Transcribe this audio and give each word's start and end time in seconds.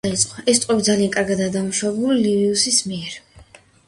ეს 0.11 0.21
სიტყვები 0.27 0.85
ძალიან 0.87 1.11
კარგადაა 1.17 1.53
დამუშავებული 1.57 2.15
ლივიუსის 2.23 2.81
მიერ. 2.93 3.21